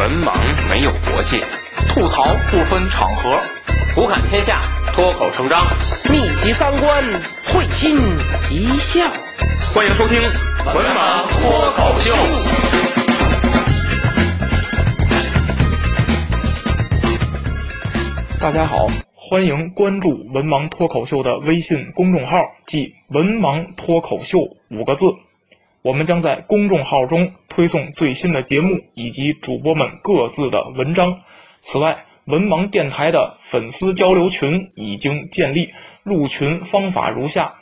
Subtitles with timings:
[0.00, 0.32] 文盲
[0.70, 1.44] 没有国界，
[1.90, 3.38] 吐槽不分场合，
[3.94, 4.62] 胡侃天下，
[4.94, 5.60] 脱口成章，
[6.10, 7.04] 逆袭三观，
[7.52, 7.98] 会心
[8.50, 9.00] 一笑。
[9.74, 10.18] 欢迎收听
[10.74, 12.10] 《文盲脱口秀》。
[18.40, 24.38] 大家好，欢迎关注“文盲脱口秀”的微信公众号，即“文盲脱口秀”
[24.72, 25.12] 五个字。
[25.82, 31.18] 我们将在公众号中推送最新的节目以及主播们各自的文章。
[31.60, 35.70] 此外，文盲电台的粉丝交流群已经建立，
[36.02, 37.54] 入群方法如下：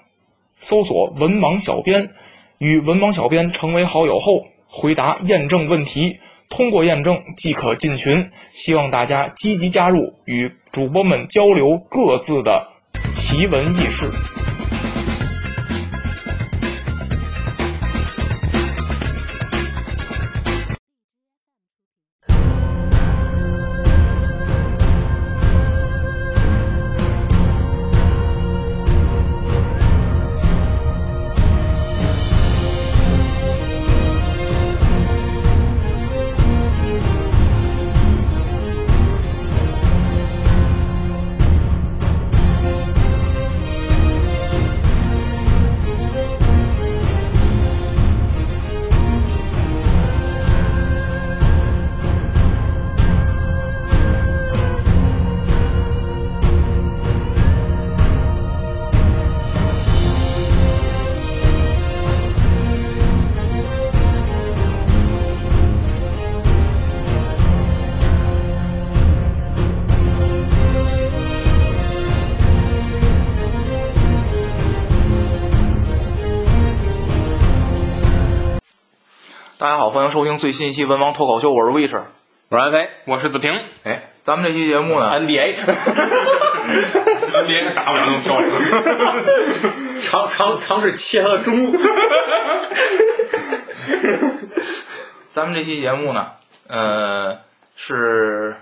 [0.56, 2.10] 搜索“文盲小编”，
[2.58, 8.30] 与文盲小编成为好友后，回答验证问题，通过验证即可进群。
[8.50, 12.66] 希望大家积极加入，与主播们交流各自的
[13.14, 14.10] 奇闻异事。
[79.98, 82.00] 欢迎收听最新一期《文王脱口秀》，我是 Wish，
[82.50, 83.60] 我是安飞，我是子平。
[83.82, 88.52] 哎，咱们这期节目呢，NBA，NBA 打不了那么漂亮。
[90.00, 91.72] 尝尝尝试切了中。
[95.30, 96.28] 咱们这期节目呢，
[96.68, 97.38] 呃，
[97.74, 98.54] 是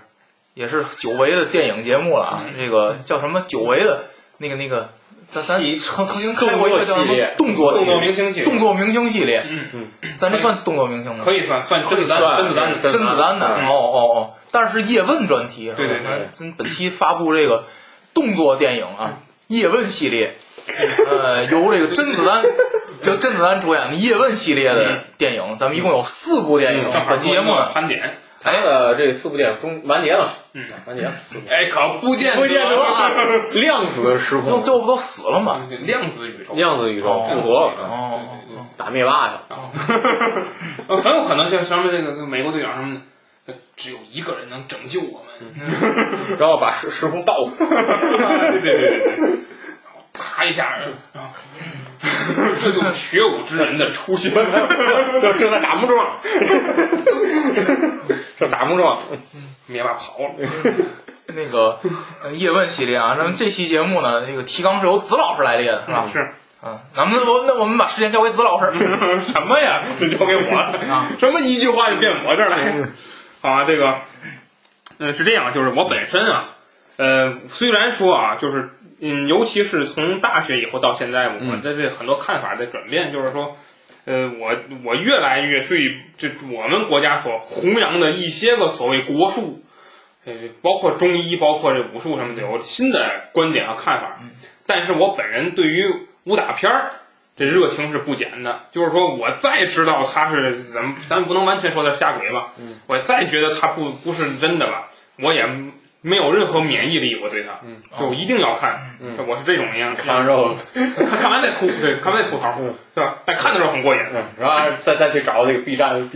[0.55, 2.45] 也是久违的电影节目了啊。
[2.57, 3.41] 这个叫什么？
[3.41, 4.05] 久违的
[4.39, 4.89] 那个那个，
[5.27, 9.45] 咱咱曾曾经开过一个叫什么动作动作明星系列动作明星系列。
[9.47, 11.23] 嗯嗯，咱这算动作明星吗？
[11.25, 13.45] 可以算算可以甄算子丹，甄子丹，甄子丹的。
[13.45, 15.73] 哦哦哦，但是叶问专题。
[15.75, 17.65] 对对对，咱本期发布这个
[18.13, 20.37] 动作电影啊，叶问系列。
[21.09, 22.43] 呃，由这个甄子丹，
[23.01, 26.85] 就甄子丹主演的叶问系列的电影，咱们一共有四部电影。
[27.07, 28.17] 本期节目，盘点。
[28.47, 31.11] 哎，呃，这四部电影终完结了，嗯，完结了。
[31.49, 33.11] 哎，可不见不见得啊！
[33.51, 35.67] 量子时空，最后不都死了吗？
[35.81, 38.19] 量子宇宙，量子宇宙复活了，哦，
[38.77, 40.97] 打灭霸去了。
[40.97, 43.01] 很有可能像上面那个美国队长什么
[43.45, 47.49] 的，只有一个人能拯救我们，然后把时时空倒。
[47.59, 50.77] 对对对对对，然后啪一下，
[51.13, 51.29] 然后。
[52.61, 56.05] 这就是学武之人的初心，这正在打木桩，
[58.39, 58.97] 这打不中，
[59.65, 60.35] 灭霸跑了。
[61.27, 61.79] 那个
[62.33, 66.05] 叶问系列啊，那么这期节目呢，这个提纲是由子老师来列的，是吧？
[66.11, 66.19] 是
[66.61, 68.71] 啊，那么我那我们把时间交给子老师。
[69.27, 69.83] 什么呀？
[69.99, 70.79] 就交给我了？
[71.19, 72.57] 什么一句话就变我这儿来？
[73.41, 73.95] 好啊，这个，
[74.99, 76.49] 嗯，是这样，就是我本身啊，
[76.97, 78.71] 呃，虽然说啊，就是。
[78.99, 83.55] 嗯，尤其是从大学以后到现在，我的这很多看法的转变，就是说，
[84.07, 85.83] 呃，我我越来越对
[86.17, 89.61] 这我们国家所弘扬的一些个所谓国术，
[90.23, 94.17] 呃，包括中医，包括这武术什么的，有新的观点和看法。
[94.65, 95.85] 但是我本人对于
[96.23, 96.91] 武打片儿
[97.35, 102.53] 这热情是不减的，就是说我再知道他是咱咱不能完全说他瞎鬼吧，
[102.87, 104.87] 我再觉得他不不是真的吧，
[105.19, 105.45] 我也。
[106.07, 113.15] 没有任何免疫力，我对他，嗯，就一定要看，嗯，我是这种样，看完之后， 看看完再吐，对，看完再吐槽，嗯，对吧？
[113.25, 115.99] 但看的时候很过瘾，嗯，然后再再去找这个 B 站，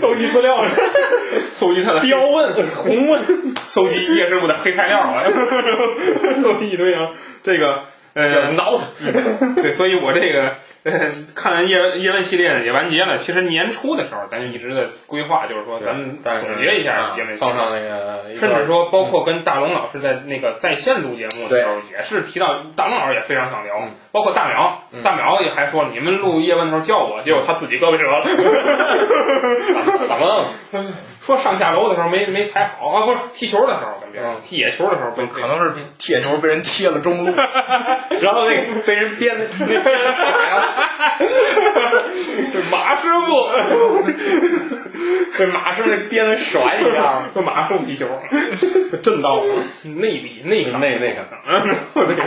[0.00, 0.64] 搜集资料，
[1.54, 3.20] 搜集他的标问、红问，
[3.66, 5.22] 搜集叶师傅的黑材料啊，
[6.42, 7.08] 搜集一堆啊，
[7.42, 7.82] 这个
[8.14, 8.84] 呃挠他，
[9.60, 10.56] 对，所以我这个。
[11.34, 23.76] 看完叶叶问系列呢也完结了，其实年初的时候咱就一直在规划，就是说咱们总结一下叶问，放上那个，甚至说包括跟大龙老师在那个在线录节目的时候，也是提到大龙老师也非常想聊，
[24.12, 28.26] 包括大苗，大苗也还说你们录叶问的时候叫我，结果他自己胳膊折了，
[30.06, 30.50] 怎么了？
[31.24, 37.32] 说上下楼的时候没没踩好啊，不是踢球的时候跟别人踢野球的时候被，可能是踢野球被人切了中路，
[38.22, 39.90] 然后那个被人鞭那鞭甩
[40.50, 40.62] 了，
[42.52, 43.48] 这马师傅，
[45.38, 48.06] 被马师傅那鞭子甩一下， 这马术踢球，
[49.02, 51.24] 震到了内里内伤内内伤，
[51.94, 52.22] 我这个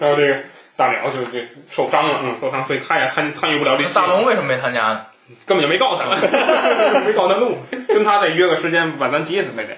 [0.00, 0.36] 然后这个
[0.76, 1.38] 大鸟就就
[1.70, 3.94] 受伤了，受伤，所以他也参参与不了这期。
[3.94, 5.06] 大龙为什么没参加呢？
[5.46, 6.08] 根本就没告诉他，
[7.06, 7.56] 没告他路，
[7.88, 9.76] 跟他再约个时间把咱急死，非得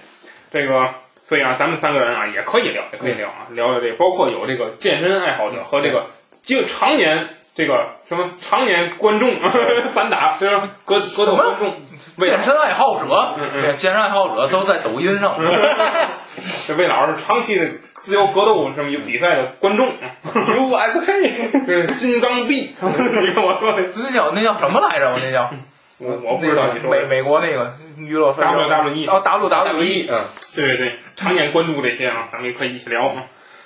[0.50, 0.90] 这个。
[1.24, 6.06] 所以啊，咱们三个人啊也可以聊，也可以聊啊，聊聊这个，包括有这个健身爱好者和这个
[6.42, 9.34] 就常年这个什么常年观众
[9.94, 10.70] 散打，对吧？
[10.84, 11.74] 格格斗观众，
[12.18, 13.62] 健身爱好者，嗯嗯。
[13.62, 15.34] 对，健身爱好者都在抖音上。
[16.66, 19.92] 这魏老师长期的自由格斗什么有比赛的观众
[20.32, 25.12] ，UFC，金刚臂，你看我说的，那叫那叫什么来着？
[25.12, 25.50] 我那叫。
[25.98, 30.24] 我我不知道你说美美国那个娱乐分 WWE 哦 WWE，嗯，
[30.56, 33.22] 对对对，常年关注这些啊，咱们也可以一起聊啊。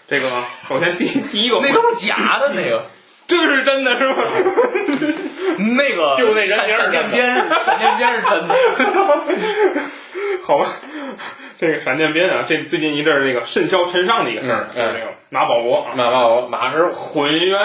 [0.06, 0.28] 这个
[0.60, 2.84] 首先第第一个，那都是假的，那个
[3.26, 4.16] 这是真的是吗？
[5.76, 8.54] 那个 就那人名儿闪闪电鞭是闪电鞭是真的。
[10.44, 10.72] 好吧，
[11.58, 17.58] 这个闪电鞭啊，这最近一阵儿那个甚嚣尘上的一个事儿，嗯就是那个马保国啊，马马马师傅混元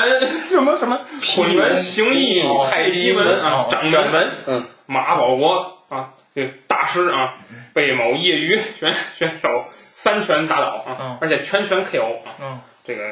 [0.49, 0.99] 什么什么
[1.35, 7.35] 混元形意哦太极门啊哦，掌门嗯，马保国啊，这个大师啊，
[7.73, 13.03] 被某业余选选手三拳打倒啊嗯，而且全拳 KO 啊，嗯，这个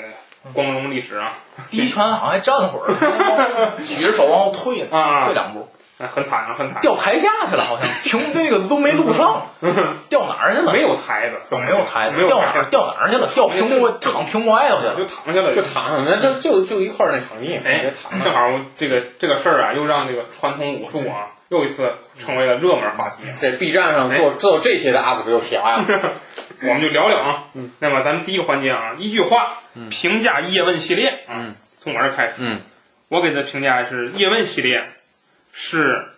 [0.53, 1.33] 光荣历史啊
[1.69, 5.67] 第一拳好像还站会儿， 举着手往后退呢，啊退两步，
[5.99, 9.47] 哎，很惨啊，很惨，掉台下去了，好像平那个都没录上，
[10.09, 10.71] 掉哪儿去了？
[10.71, 13.27] 没有台子，没有台子，掉哪儿，掉哪儿去了？
[13.33, 14.95] 掉屏幕躺屏幕外头去了。
[14.95, 18.23] 就躺下了，就躺上，那就就就一块儿那场地，哎别，躺着。
[18.25, 23.23] 正好这个这个事儿啊，又让这个传统武术啊，又一次成为了热门话题。
[23.41, 25.83] 这 B 站上做做这些的 UP 主有谁呀？
[26.61, 27.45] 我们就聊聊啊。
[27.79, 29.57] 那么咱们第一个环节啊，一句话
[29.89, 32.33] 评价叶问系列啊，嗯从我这儿开始。
[32.37, 32.61] 嗯，
[33.07, 34.91] 我给的评价是叶问系列
[35.51, 36.09] 是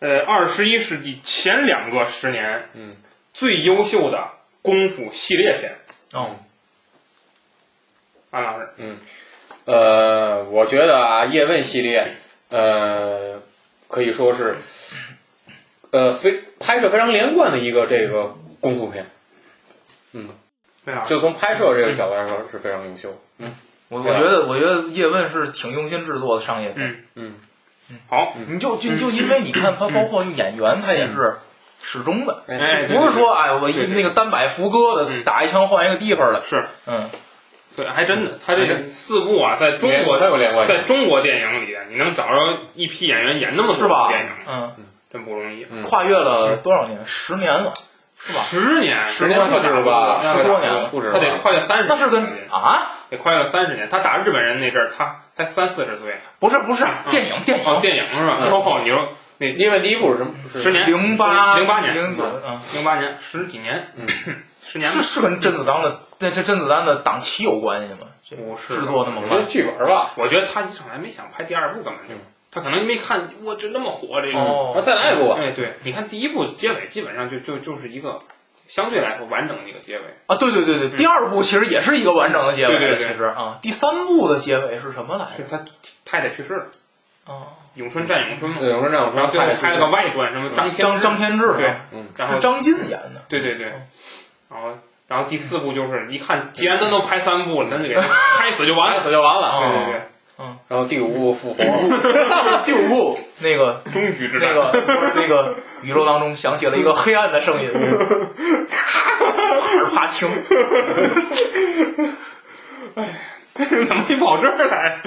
[0.00, 2.96] 呃二十一世纪前两个十年嗯
[3.32, 4.28] 最优秀的
[4.62, 5.76] 功夫系列片。
[6.12, 6.36] 哦，
[8.30, 8.96] 安老师，嗯
[9.64, 12.14] 呃，我觉得啊，叶问系列，
[12.50, 13.42] 呃，
[13.88, 14.56] 可以说是，
[15.90, 19.06] 呃，非拍摄非常连贯的一个这个功夫片，
[20.84, 23.18] 对啊，就从拍摄这个角度来说是非常优秀。
[23.38, 23.54] 嗯。
[23.88, 27.04] 我我觉得我觉得叶问是挺用心制作的商业片。
[27.14, 27.34] 嗯。
[27.88, 31.36] 嗯，好，你就就就因为你看他，包括演员，他也是
[31.80, 35.22] 始终的，哎，不是说哎我一那个单摆副歌的嗯。
[35.22, 37.08] 打一枪换一个地方的，是，嗯，
[37.76, 40.76] 对，还真的，他这个四部啊，在中国它有连贯性。
[40.76, 44.06] 在中国电影里，你能找着一批演员演那么多是吧？
[44.06, 44.30] 部电影，？
[44.48, 44.72] 嗯，
[45.12, 45.64] 真不容易。
[45.70, 45.82] 嗯。
[45.82, 46.98] 跨越了多少年？
[47.06, 47.74] 十年了，
[48.18, 48.40] 是吧？
[48.42, 53.88] 十年，十年可知道吧十多年了不止他得跨越三十，那是跟啊，得跨越三十年。
[53.90, 56.18] 他打日本人那阵儿，他才三四十岁。
[56.38, 58.38] 不是不是电影电哦，影，电影是吧？
[58.40, 59.08] 嗯哦，你说
[59.38, 60.32] 那因为第一部是什么？
[60.54, 64.06] 十年，零八零八年，零九，嗯，零八年，十几年，嗯，
[64.64, 68.08] 十年是是跟甄子丹的这这甄子丹的档期有关系吗？
[68.30, 69.46] 不是制作那么我觉得慢？
[69.48, 72.18] 剧本吧，我觉得他一上来没想拍第二部，根本就嗯
[72.56, 74.38] 他可能没看我这那么火这个。
[74.38, 75.36] 哦，再来一部吧。
[75.38, 78.18] 哎，对，你看第一部结尾基本上就就就是一个
[78.66, 80.04] 相对来说完整的一个结尾。
[80.26, 83.08] 啊，对对对对，第二部其实也是一个完整的结尾对对对。
[83.08, 85.44] 其实啊，第三部的结尾是什么来着？
[85.44, 85.62] 是他
[86.06, 86.66] 太太去世了，
[87.26, 91.74] 啊，咏春战咏春嘛，对，我说这样然后最后，拍了个外传，什么张天张张天志对。
[92.16, 93.22] 然后张晋演的。
[93.28, 93.66] 对对对，
[94.48, 98.00] 然后然后第四部就是一看，既然咱都拍三部了，咱就给他
[98.40, 98.96] 拍死就完了。
[98.96, 99.00] 拍。
[99.04, 99.60] 死就完了。
[99.60, 100.02] 对对对
[100.36, 101.64] 对，然后第五部复活，
[102.66, 104.54] 第五部那个终局之战。
[104.54, 104.70] 那个
[105.14, 108.26] 那个宇宙当中响起了一个黑暗的声音，耳
[109.94, 110.28] 帕听，
[113.86, 114.98] 怎么会跑这儿来？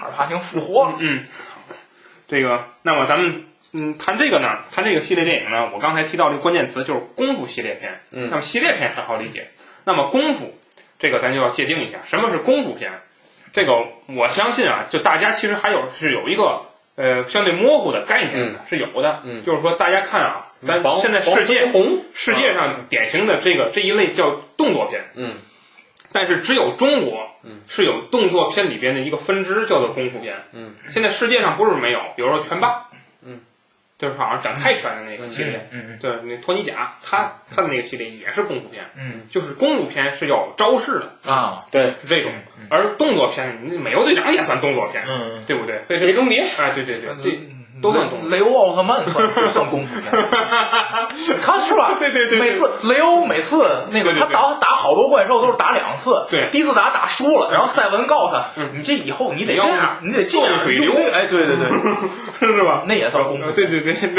[0.00, 0.94] 耳帕听复活了。
[0.98, 1.22] 嗯，
[2.26, 8.00] 这个，那么咱们嗯谈这个呢，谈这个系列电影呢，我刚才提到这个关键词就是功夫系列片。
[8.10, 9.52] 嗯那么系列片很好理解，
[9.84, 10.52] 那么功夫
[10.98, 12.90] 这个咱就要界定一下，什么是功夫片？
[13.56, 13.72] 这个
[14.14, 16.60] 我相信啊，就大家其实还有是有一个
[16.94, 19.22] 呃相对模糊的概念的，是有的。
[19.24, 25.36] 嗯就是说大家看啊，咱现在世界红，世界上典型的这个这一类叫动作片，嗯
[26.12, 30.36] 但是只有中国嗯是有动作片里边的一个分支叫做功夫片。
[30.52, 32.85] 嗯现在世界上不是没有，比如说拳霸，嗯，
[33.98, 39.22] 就是好像讲泰拳的那个系列，嗯嗯对，那托尼贾，他他的那个系列也是功夫片，嗯。
[39.30, 42.32] 就是功夫片是有招式的，嗯啊，对，是这种，
[42.70, 45.82] 而动作片，你美国队长也算动作片，嗯，对不对？
[45.82, 47.30] 所以碟这中谍，哎，对对对，这
[47.82, 48.28] 都算功夫。
[48.28, 50.12] 雷欧奥特曼算 算功夫片，
[51.44, 51.92] 他是吧？
[51.98, 56.48] 对对对对每次雷欧每次那个他打打好多怪兽都是打两次，对。
[56.50, 61.68] 第一次打打输了，然后赛文告诉他，你这以后你得这样，你得这样水流哎，对对对，
[62.52, 62.82] 是吧？
[62.86, 64.10] 那也算功夫对对对对，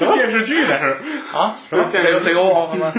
[0.00, 0.96] 雷欧电视剧那是
[1.36, 2.92] 啊，什么雷雷欧奥特曼，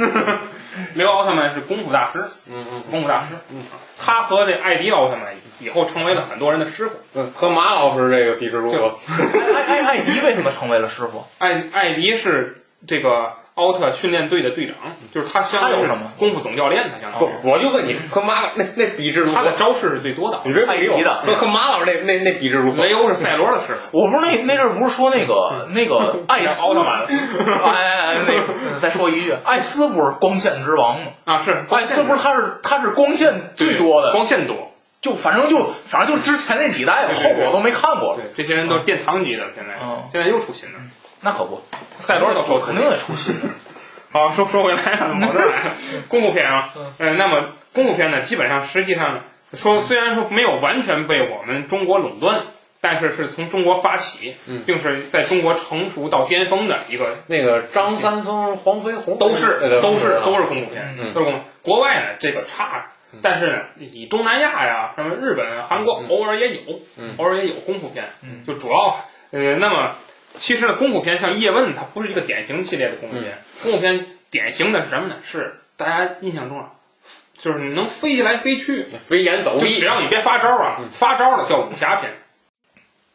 [0.95, 3.63] 雷欧奥特曼是功夫大师，嗯嗯功夫大师，嗯，
[3.99, 6.95] 他和这艾迪奥特曼以后成为了很多人的师傅。
[7.15, 8.97] 嗯，和马老师这个比试如何？
[9.55, 11.25] 艾艾艾迪为什么成为了师傅？
[11.37, 14.75] 艾艾迪是这个奥特训练队的队长，
[15.11, 19.53] 就是他相当于是他有什么功夫总教练，他相当于不，我就问你，和马老那那比试如何他的？
[19.53, 20.39] 招式是最多的。
[20.45, 22.83] 你别理我艾迪的和和马老师那那那比试如何？
[22.83, 27.15] 雷欧是赛罗的师傅，我不是那那阵儿不是说那个那个 艾斯奥特曼哎
[27.63, 31.07] 哎哎，那个再说一句，艾斯不是光线之王吗？
[31.25, 34.55] 啊，是艾斯不是他是他是光线最多的，光线多。
[35.07, 38.17] 就反正就反正就之前那几代吧，后边我都没看过了。
[38.17, 40.79] 对，这些人都是殿堂级的，现在嗯现在又出新的，
[41.21, 41.61] 那可不，
[41.99, 43.47] 赛罗都收肯定得出新的。
[44.11, 45.71] 好，说说回来了， 跑这来了，
[46.09, 49.21] 功夫片啊，嗯、那么功夫片呢，基本上实际上
[49.53, 52.41] 说，虽然说没有完全被我们中国垄断，
[52.81, 61.45] 但是是从中国发起，嗯并是在中国成熟到巅峰的一个，那个张三丰、黄飞鸿都是都是都是是功夫片，嗯都是功夫。
[61.61, 62.91] 国外呢，这个差。
[63.21, 66.07] 但是呢，以东南亚呀，什么日本、韩国，嗯。
[66.09, 66.61] 偶尔也有，
[66.97, 67.13] 嗯。
[67.17, 68.43] 偶尔也有功夫片，嗯。
[68.45, 68.99] 就主要，
[69.31, 69.95] 呃，那么
[70.35, 75.15] 其实呢，功夫片像叶问，它不是一个典型系列的功夫片，功夫片典型的是什么呢？
[75.23, 76.71] 是大家印象中啊，
[77.37, 79.69] 就是你能飞来飞去，飞檐走壁。
[79.69, 80.89] 只，要你别发招啊，嗯。
[80.91, 82.13] 发招了叫武侠片，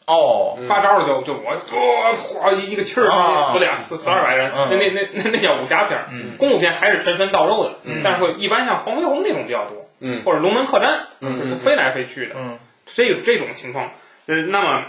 [0.07, 0.65] 哦，嗯。
[0.67, 3.53] 发招了就就我哇哗一个气儿啊。
[3.53, 4.69] 死俩死死二百人，嗯。
[4.71, 6.01] 那那那那那叫武侠片。
[6.13, 6.37] 嗯。
[6.39, 8.01] 功夫片还是神神到肉的，嗯。
[8.03, 13.93] 但是会一般像黄飞鸿那种比较多，嗯或者龙门客栈，嗯嗯就飞来飞去的，嗯这这种情况，
[14.27, 14.85] 呃，那么，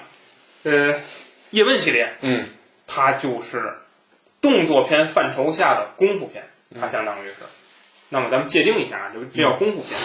[0.64, 1.00] 呃，
[1.52, 2.50] 叶问系列嗯
[2.88, 3.76] 它就是
[4.42, 6.44] 动作片范畴下的功夫片，
[6.80, 7.36] 它相当于是。
[8.10, 10.00] 那么咱们界定一下，这个这叫功夫片。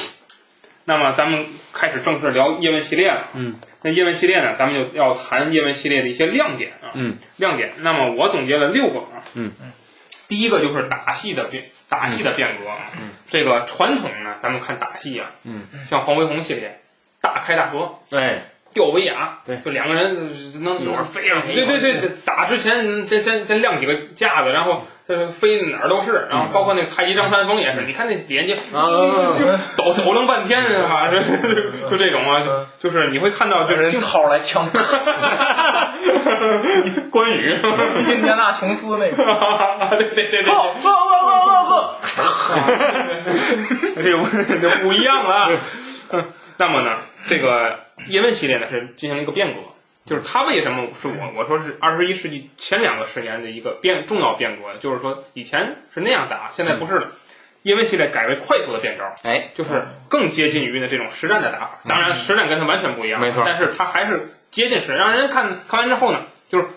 [0.84, 3.28] 那么咱们开始正式聊叶问系列了。
[3.34, 6.92] 嗯，那叶问系列呢，咱们就要谈叶问系列的一些亮点啊。
[6.94, 7.72] 嗯，亮点。
[7.80, 9.22] 那么我总结了六个啊。
[9.34, 9.52] 嗯
[10.28, 12.64] 第一个就是打戏的变，打戏的变革。
[13.30, 16.80] 这个传统呢，咱们看打戏啊，嗯，像黄飞鸿系列，
[17.20, 18.42] 大开大合，对，
[18.72, 19.56] 吊威亚，对。
[19.56, 28.88] 就两个人呃能有人飞上去对对对，打之前先先先亮几个架子，然后呃飞哪儿都是，然后包括那太极张三丰也是，你看那连接啊，
[29.76, 31.08] 抖抖楞半天是吧？
[31.10, 31.18] 就
[31.90, 32.42] 就这种啊，
[32.80, 34.68] 就就是你会看到就是就人掏出来枪，
[37.10, 37.58] 关羽，
[38.08, 39.16] 印第安纳琼斯那个，
[39.98, 40.90] 对对对对，呵呵呵
[41.26, 41.57] 呵呵
[43.94, 45.50] 这个就不一样了啊。
[46.56, 49.60] 那么呢，这个叶问系列呢是进行了一个变革，
[50.06, 57.12] 就是他为什么是我我说是二十一世纪前两个十年的一个变重要变革，就是说以前是那样打，现在不是了。
[57.62, 61.80] 叶问系列改为快速的变招，哎，就是更接近于呢这种实战的打法。
[61.88, 66.68] 当然，实战跟它完全不一样，没错但是它还是接近实战，让人看看完之后呢，就是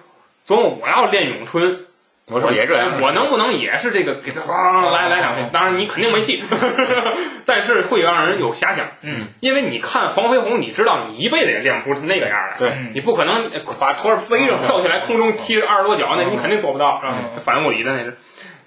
[0.45, 1.85] 琢磨我要练咏春，
[2.31, 5.49] 我说也这样，我能不能也是这个给他咣来来两句？
[5.51, 6.43] 当然你肯定没戏，
[7.45, 8.87] 但是会让人有遐想。
[9.01, 12.57] 嗯，因为你看黄飞鸿，你知道你一辈子也练不出那个样来。
[12.57, 17.15] 对嗯你不可能呃把头儿飞着跳起来，空中踢着二十多脚，那你肯定做不到，是吧？
[17.35, 18.17] 嗯反物理的那是。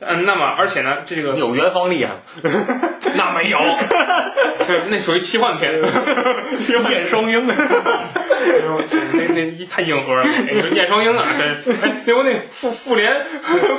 [0.07, 2.13] 嗯，那么而且呢，这个有元芳厉害，
[3.15, 3.59] 那没有，
[4.89, 5.73] 那属于奇幻片，
[6.91, 7.55] 燕双鹰， 那
[9.35, 11.45] 那一太硬核了，那个燕双鹰啊，这
[11.83, 13.13] 哎，那不那复复联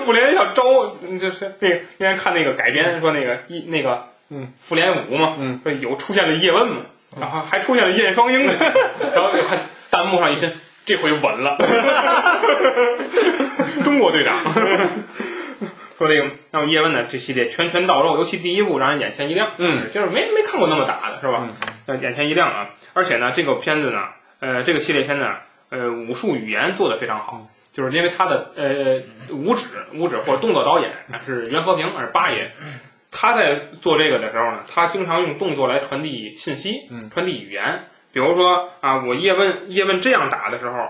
[0.06, 0.64] 复联要招，
[1.20, 6.78] 就是那个那天看那个改编说那个一那个嗯复联五嘛，嗯说有出现了叶问嘛，
[7.20, 8.54] 然后还出现了燕双鹰呢，
[9.14, 10.52] 然后就看弹幕上一伸，
[10.86, 11.58] 这回稳了，
[13.84, 14.44] 中国队长。
[15.98, 17.06] 说这个，那么叶问呢？
[17.10, 19.52] 这系列拳拳到肉，尤其第一部让人眼前一亮。
[19.58, 21.48] 嗯，就是没没看过那么打的，是吧？
[21.88, 22.70] 嗯，眼前一亮啊！
[22.94, 24.04] 而且呢，这个片子呢，
[24.40, 25.38] 呃，这个系列片呢，
[25.70, 29.02] 呃，武术语言做得非常好，就是因为他的呃
[29.34, 30.92] 武指武指或者动作导演
[31.26, 32.52] 是袁和平，是八爷。
[33.12, 37.86] 他在做这个的时候呢，他经常用动作来传递信息，嗯传递语言。
[38.12, 40.90] 比如说啊，我叶问叶问这样打的时候，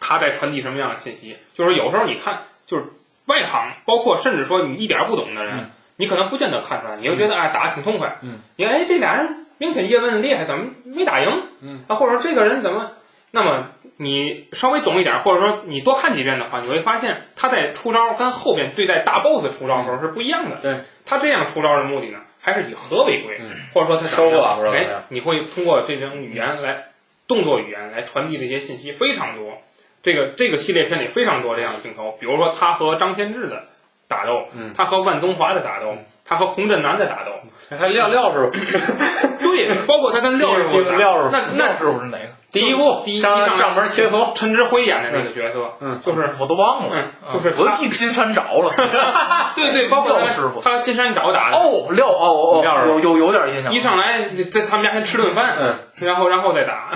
[0.00, 1.38] 他在传递什么样的信息？
[1.54, 2.84] 就是有时候你看，就是
[3.26, 11.28] 外行，包括甚至说你一点儿不懂的人，嗯你可能不见得看出来，你就觉得哎打的挺痛快，嗯，你看哎这俩人明显叶问厉害，怎么没打赢？
[11.60, 12.92] 嗯，啊，或者说这个人怎么？
[13.30, 20.56] 那么你稍微懂一点，或者说你多看几遍的话，你会发现他在出招跟后边对待大 boss 出招的时候是不一样的。
[20.60, 24.42] 对，他这样出招的目的呢，还是以和为贵，嗯或者说他收了
[24.74, 26.86] 哎，你会通过这种语言来
[27.28, 29.58] 动作语言来传递这些信息非常多。
[30.02, 33.64] 这个这个系列片里非常多这样的镜头，比如说他和张天志的
[34.08, 37.30] 打斗，嗯他和万宗华的打斗，他和洪振南的打斗，
[37.76, 38.58] 还廖廖师傅，
[39.38, 42.24] 对，包括他跟廖师傅 打，廖师傅那那师傅是哪个？
[42.52, 48.70] 第一部第一上一上门切磋，陈志辉演的那个角色，嗯就是我都忘了，就是他我记金山找了。
[49.56, 53.72] 对对，包括师傅他金山找打的，哦，廖哦哦哦，廖师傅有有有点印象。
[53.72, 56.90] 一上来在他们家先吃顿饭，嗯，然后然后再打，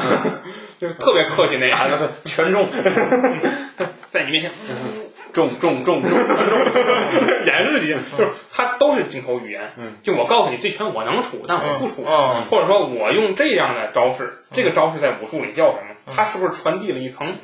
[0.81, 1.79] 就是特别客气那样，
[2.25, 2.69] 全中，
[4.09, 4.53] 在你面前
[5.33, 6.11] 中中中中，
[7.47, 9.73] 演示级，就是他都是镜头语言。
[9.77, 15.95] 嗯，就我告诉你，这拳我能出，但我不出，嗯或者说我用这样的招式，这个招式在武术里叫什么？
[16.15, 17.37] 它是不是传递了一层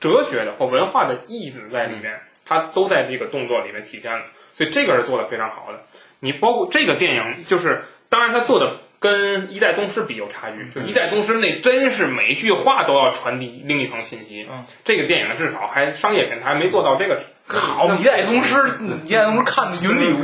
[0.00, 2.20] 哲学的或文化的意思在里面？
[2.46, 5.80] 它都在这个动作里面体现了，所以这个是做的非常好的。
[6.20, 14.46] 你包括这个电影，就是当然他做的跟《一代宗师》比有差距，就《一代宗师》那真是每句话都要传递另一层信息。
[14.50, 17.20] 嗯这个电影至少还商业品，它还没做到这个。
[17.46, 18.56] 好，一代宗师，
[19.04, 20.20] 一代宗师看的云里雾。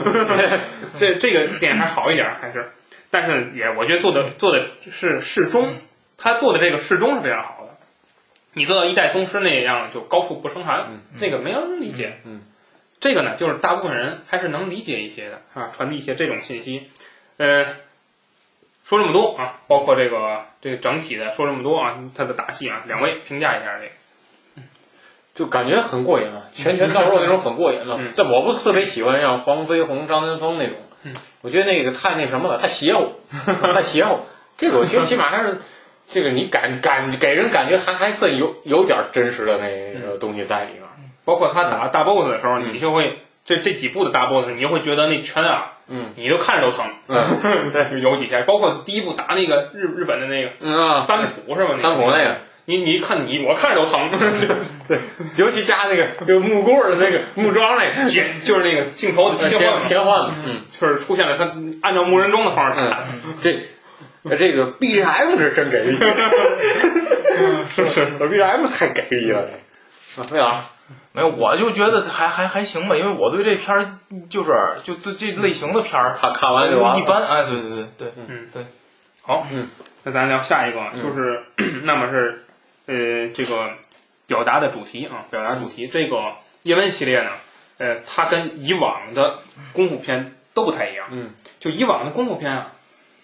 [0.98, 2.70] 这这个电影还好一点，还是，
[3.10, 5.76] 但是也我觉得做的做的是适中，
[6.16, 7.76] 他做的这个适中是非常好的。
[8.54, 12.18] 你做到一代宗师那样就高处不胜寒，嗯那个没有人理解。
[12.24, 12.40] 嗯，
[12.98, 16.88] 这个呢，就是大部分人还是能理解一些的啊，传递一些这种信息。
[17.36, 17.66] 呃，
[18.84, 23.92] 说这么多啊，包括这个这个整体的说这么多啊，他的打戏啊，两位评价一下这个。
[25.32, 28.12] 就感觉很过瘾啊，拳拳到肉那种很过瘾了嗯。
[28.16, 33.14] 但我不特别喜欢像黄飞鸿、张三丰那种嗯，我觉得那个太那什么了，太邪乎，
[33.72, 34.18] 太邪乎。
[34.58, 35.62] 这个我觉得起码还是
[36.08, 40.82] 这个你感感给人感觉还还算有有点真实的那个东西在里面。
[41.24, 46.86] 包括他打大 boss 的时候，嗯你就会这这几部的大 boss，你就会觉得那拳啊，嗯你都看着都疼。
[47.08, 51.74] 嗯对 有几下，包括第一部打那个日日本的那个嗯啊，三浦是吧？
[51.82, 54.08] 三浦那个，你你一看你，我看着都疼。
[54.86, 54.98] 对
[55.36, 61.52] 尤其加那个就木棍儿的那个 木桩那个切，就是那个镜头的切换，切切换嘛，嗯就是出现了他
[61.82, 63.58] 按照木人桩的方式打，嗯，这。
[64.38, 65.96] 这个 BGM 是真给力，
[67.74, 68.06] 是是。
[68.18, 69.48] BGM 太给力了，
[70.14, 70.62] 这啊，魏老师，
[71.12, 73.98] 没有，我就觉得还还还行吧，因为我对这片儿
[74.28, 74.52] 就是
[74.84, 77.24] 就对这类型的片儿看看完就完一般。
[77.24, 78.66] 哎，对对对对，嗯对。
[79.22, 79.68] 好，嗯，
[80.02, 81.44] 那咱聊下一个，嗯就是
[81.84, 82.44] 那么是
[82.86, 83.70] 呃这个
[84.26, 86.16] 表达的主题啊，表达主题这个
[86.62, 87.30] 叶问系列呢，
[87.78, 89.38] 呃，它跟以往的
[89.72, 91.08] 功夫片都不太一样。
[91.10, 92.72] 嗯，就以往的功夫片啊，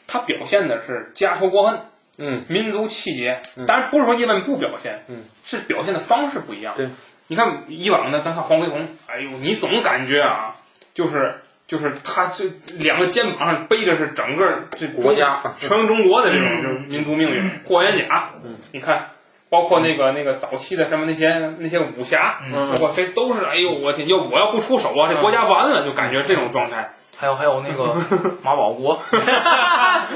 [0.07, 1.81] 它表现的是家仇国恨。
[2.18, 6.72] 嗯民族气节嗯，当然不是说叶问不表现，嗯，是表现的方式不一样。
[6.74, 6.88] 对，
[7.29, 10.57] 你看以往呢，咱看黄飞鸿，哎呦，你总感觉啊，
[10.95, 12.45] 就是就是他这
[12.79, 17.51] 两个肩膀上背着是整个这国家全中国的这种嗯就是民族命运。
[17.65, 19.09] 霍元甲，嗯，你看，
[19.49, 26.93] 包括那个那个早期的什么那些那些武侠，嗯包括谁都是，哎呦我天，要我要不出手啊，这国家完了，就感觉这种状态。
[27.19, 27.97] 还有还有那个
[28.45, 30.07] 马保国， 哎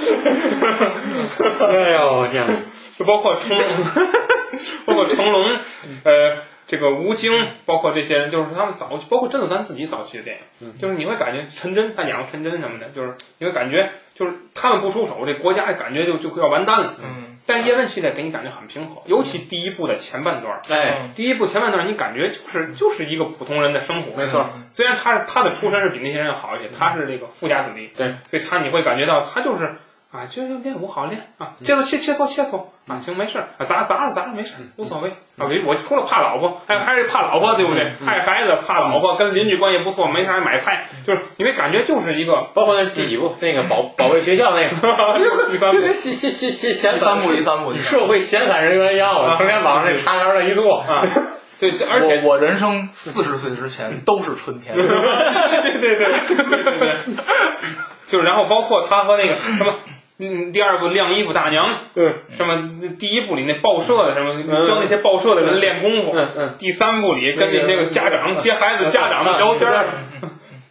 [1.93, 2.53] 呦天哪！
[2.99, 3.65] 就包括成龙，
[4.85, 5.59] 包括成龙，
[6.05, 6.37] 呃，
[6.71, 16.95] 这个吴京，包括这些人，就是他们早，包括甄子丹自己早期的电影，就是你会感觉陈真，他演过陈真什么的，就是你会感觉，就是他们不出手，这国家感觉就就要完蛋了。
[17.03, 29.75] 嗯，但叶问系列给你感觉很平和，尤其第一部的前半段，哎，嗯第一部前半段你感觉就是就是一个普通人的生活，没错，虽然他是他的出身是比那些人好一些，他是这个富家子弟，对，所以他你会感觉到他就是
[30.13, 37.93] 啊，就就练武好练啊，切磋切切磋切磋啊，行没事儿啊，砸砸砸没事儿，无所谓啊，我我除了怕老婆，还还是怕老婆，对不对？
[38.05, 51.07] 爱孩子，怕老婆，跟邻居关系不错，没事还买菜，就是因为感觉就是一个包括那第几部那个保保卫学校那个，一般就跟闲闲闲闲闲第三部第三部，社会闲散人员一样，我成天往那茶园那一坐，啊，
[51.61, 54.75] 对，对而且我我人生四十岁之前都是春天。
[54.75, 56.97] 对对对对对对，
[58.09, 59.77] 就是然后包括他和那个什么。
[60.21, 69.87] 嗯，第二部晾衣服大娘，嗯，什么第一部里那报社的什么教那些报社的人练功夫，嗯嗯，第三部里跟那些个家长接孩子家长聊天儿，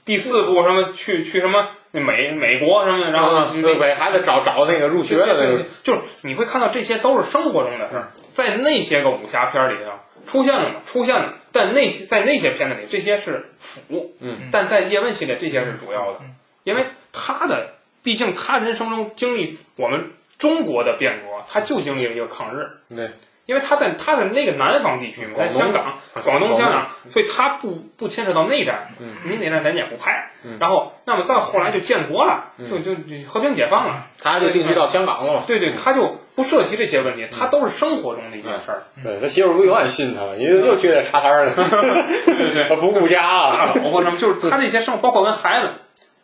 [0.06, 9.92] 第四部什么去去什么那美美国什么，然后给孩子找找那个入学的那个，就是你会看到这些都是生活中的事儿，在那些个武侠片里头
[10.28, 10.76] 出现了吗？
[10.86, 16.20] 出现了，但那些在那些片子里这些是辅，嗯，但在叶问系列这些是主要的，
[16.64, 17.70] 因为他的
[18.10, 22.66] 毕竟他人生中经历我们中国的变革，他就经历了一个抗日。
[22.90, 23.12] 对，
[23.46, 30.58] 因为他在他在那个南方地区嘛，在香港、广东、香港，所以他不不牵扯到内战，嗯你内战咱也不拍嗯。
[30.60, 34.08] 然后，那么再后来就建国了，嗯就就就和平解放了。
[34.20, 35.44] 他就定居到香港了嘛。
[35.46, 38.82] 对对，他就不涉及这些问题，他都是生活中的一件事儿。
[39.04, 40.30] 对他媳妇儿不永远信他吗？
[40.36, 41.54] 你又去那茶摊儿了，
[42.26, 43.76] 对对，他不顾家大了。
[43.84, 45.70] 老婆什么，就是他这些生活，包括跟孩子、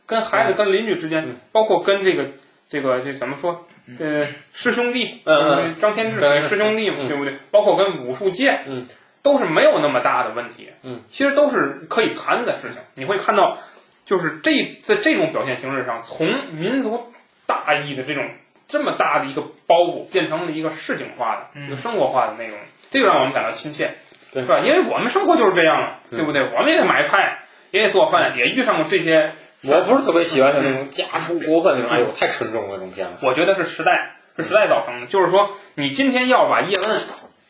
[0.05, 2.25] 跟孩子、跟邻居之间嗯，包括跟这个
[2.67, 3.67] 这个这怎么说？
[3.99, 7.37] 呃，师兄弟，嗯张天志师兄弟嘛，嗯对不对？
[7.51, 8.87] 包括跟武术界，嗯，
[9.21, 12.81] 都是没有那么大的问题，嗯，其实都是可以谈的事情。
[12.95, 13.59] 你会看到，
[14.03, 17.13] 就是这在这种表现形式上，从民族
[17.45, 18.27] 大义的这种
[18.67, 22.57] 这么大的一个包袱，变成了一个市井化的、嗯一个生活化的内容，
[22.89, 23.91] 这就让我们感到亲切，
[24.33, 24.61] 对是吧？
[24.61, 26.41] 因为我们生活就是这样了，嗯对不对？
[26.57, 29.31] 我们也得买菜，也得做饭，也遇上过这些。
[29.67, 33.13] 我不是特别喜欢像那种家仇国恨那种，哎呦，太沉重了那种片子。
[33.21, 35.07] 我觉得是时代，是时代造成的。
[35.07, 37.01] 就是说，你今天要把叶问，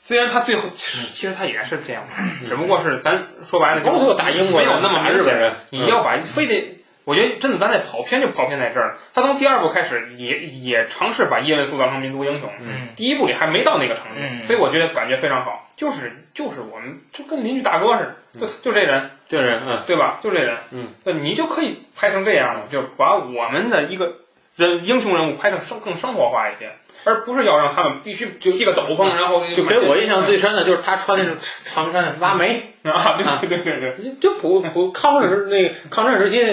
[0.01, 2.03] 虽然他最后其实其实他也是这样，
[2.47, 5.13] 只不过是咱说白了，就包括打英国人没有那么明显。
[5.13, 8.97] 打日本人，你要把非得，我觉得甄子丹在跑偏就跑偏在这儿了。
[9.13, 15.61] 他从第二部开始也也尝试把叶问塑造成民族英雄，嗯第一部里还没到那个程度，嗯所以我觉得感觉非常好。
[15.77, 20.19] 就是就是我们就跟邻居大哥似的，就就这人，这人，嗯，对吧？
[20.23, 24.15] 就这人，嗯，那你就可以拍成这样了，就是把我们的一个
[24.55, 26.71] 人英雄人物拍成生更生活化一些，
[27.05, 36.43] 而不是要让他们必须就剃个斗篷，然后就给我印象最深的就是他穿那种长衫挖煤，啊，对对对对就普普抗日时那个抗战时期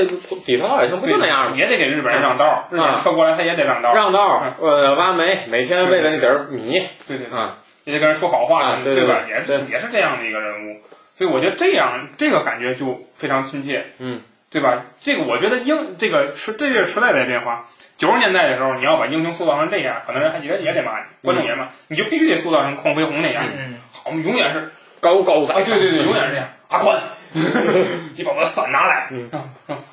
[0.45, 1.57] 底层老百姓不就那样吗？
[1.57, 9.23] 也得给日本人让道，日本人撤过来他也得让道，让道，呃，挖煤，每天为了那点儿米对对对，啊，也得跟人说好话啊，对对吧？
[9.29, 10.81] 也是也是这样的一个人物，
[11.13, 14.85] 所以我觉得这样这个感觉就非常亲切，嗯，对吧？
[15.01, 17.69] 这个我觉得英这个时这个时代在变化。
[17.99, 26.49] 九十年代的时候，你要把英雄塑造成这样，可能人还也也得骂你，观众也骂，你就必须得塑造成邝飞鸿那样，嗯好，永远是高高在啊，上，对对对， 永远是这样。
[26.69, 26.99] 阿宽，
[28.17, 29.11] 你把我的伞拿来。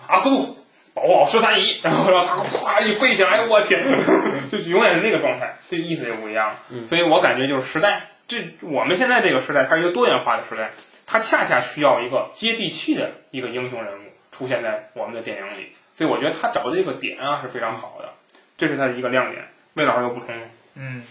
[0.08, 0.58] 阿苏，
[0.94, 1.80] 保护好十三姨。
[1.84, 3.84] 然后让他咵一飞起来，我天，
[4.50, 6.56] 就永远是那个状态，这意思就不一样。
[6.70, 10.72] 嗯所以我感觉就是时代，这我们现在这个时代，它是一个多元化的时代，
[11.06, 15.72] 它恰恰需要一个接地气的一个英雄人物出现在我们的电影里。
[15.94, 18.10] 所以我觉得他找的这个点啊是非常好的，
[18.58, 19.48] 这是他的一个亮点。
[19.74, 20.44] 魏老师有补充吗？
[20.76, 21.04] 嗯，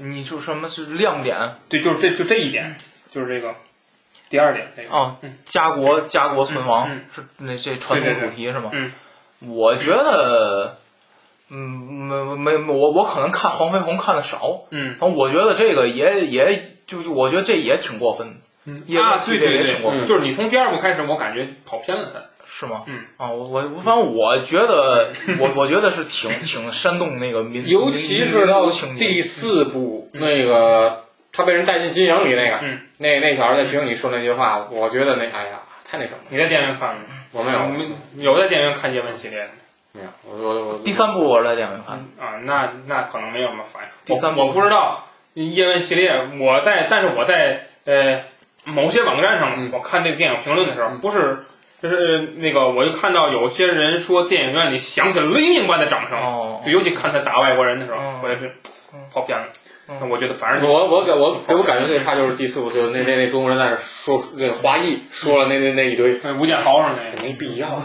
[0.00, 1.36] 你就什么是亮点？
[1.68, 2.76] 对，就是这就这一点，
[3.10, 3.54] 就是这个
[4.30, 8.70] 第二点，这个哦嗯，家国家国存亡、嗯是那这传统主题是吗？
[8.72, 8.92] 嗯
[9.40, 10.78] 我觉得，
[11.50, 11.58] 嗯，
[12.38, 22.20] 没没我我可能看黄飞鸿看的少，嗯反正我觉得这个也也就是我觉得这也挺过分的，嗯也啊，这对对对也挺过分，嗯就是你从第二部开始，我感觉跑偏了他。
[22.56, 22.82] 是吗？
[22.86, 37.06] 嗯啊，我我反正我觉得我我觉得是挺挺煽动那个民，尤其是到第四部那个他被人带进金营里那个，嗯，那那小孩在群里说那句话，我觉得那哎呀太那什么了，你在电影院看了吗？
[37.32, 39.48] 我没有，有在电影院看叶问系列的
[39.92, 42.38] 没有，我我我第三部我是在电影院看，啊？
[42.44, 43.88] 那那可能没有什么反应。
[44.04, 48.20] 第三部我我不知道叶问系列，我在但是我在呃
[48.64, 51.46] 某些网站上，嗯我看这个电影评论的时候，嗯不是。
[51.84, 58.46] 就是那个，我就看到有些人说电影院里响起了雷鸣般的掌声，哦就尤其看他打外国人的时候，嗯我也是
[58.94, 59.00] 嗯。
[59.12, 59.44] 跑偏了。
[59.86, 59.98] 嗯。
[60.00, 67.82] 那我觉得反正我我给我给我感觉最差就是第四部，就那那那中国人在那说那个华裔说了那那那一堆，呃吴建豪上那个，没必要。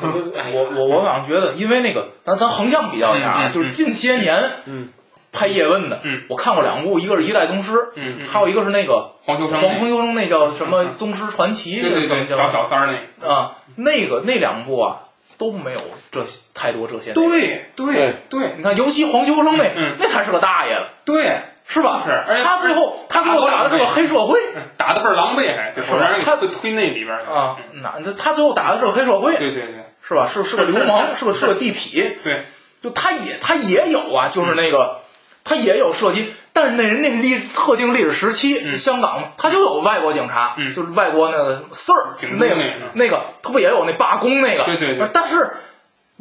[0.53, 4.87] 我我我好像觉得，因为那个咱咱横向比较一下啊，就是近些年，嗯，
[5.31, 13.33] 拍叶问的，嗯，我看过两部，一个是一代宗师，嗯，嗯还有一个是那个黄秋生黄那个，宏修生那叫什么宗师传奇，对对对，叫找小三儿那个。
[13.33, 15.01] 啊，那个那两部啊
[15.37, 15.79] 都没有
[16.11, 17.13] 这太多这些。
[17.13, 18.53] 对对对。
[18.57, 19.95] 你看，尤其黄秋生那，嗯。
[19.99, 22.01] 那才是个大爷了，对，是吧？
[22.05, 24.39] 是而且他最后他给我打的是个黑社会。
[24.77, 29.85] 打的倍儿狼狈，还最后让人他给推那里边儿啊嗯，那那他最后打的是个黑社会，对对对。
[30.01, 30.27] 是吧？
[30.27, 32.45] 是是个流氓，是个是个地痞，对，
[32.81, 35.01] 就他也他也有啊，就是那个
[35.49, 42.55] 他也有涉及，但是那人那个历特定历史时期，嗯香港嘛，他就有外国警察，嗯就是外国那个 Sir 那个警那个
[42.93, 44.63] 那个，他不也有那罢工那个？
[44.65, 45.49] 对对对但是。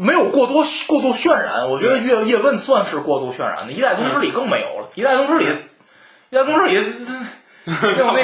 [0.00, 4.88] 没有过多过度渲染，我觉得叶叶问算是过度渲染的，一代宗师里更没有了。
[4.94, 5.46] 一代宗师里，
[6.30, 6.74] 一代宗师里
[7.98, 8.22] 有那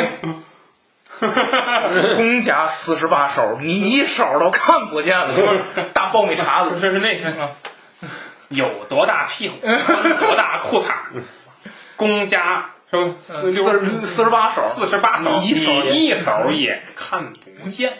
[1.18, 6.78] 个 公家四十八手，你一手都看不见了， 大爆米碴子。
[6.80, 7.32] 这是那个
[8.54, 10.92] 有多大屁股，穿多大裤衩，
[11.96, 13.14] 公家是吧？
[13.20, 17.92] 四四六十四十八手，四十八手，你一手也你一手也看不见，见，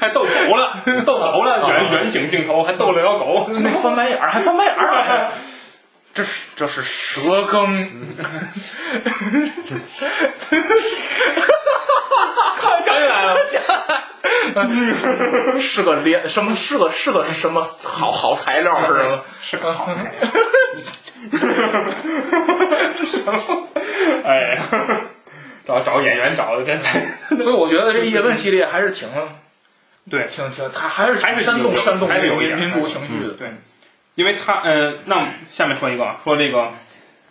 [0.00, 5.30] 还逗狗了，逗狗了，远远景镜头还逗了条狗，那翻白眼儿还翻白眼儿，
[6.14, 8.14] 这是这是蛇羹，
[12.56, 13.36] 看想起来了，
[15.60, 19.20] 是个连什么是个是个什么好好材料是吗？
[19.42, 20.30] 是个好材料。
[24.24, 24.62] 哎呀，
[25.66, 26.84] 找找演员找的真的，
[27.42, 29.08] 所以我觉得这叶问系列还是挺
[30.10, 33.32] 对挺挺，他还是还是煽动有煽动民民族情绪的。
[33.34, 33.48] 对，
[34.14, 36.70] 因为他，呃，那下面说一个啊，说这个，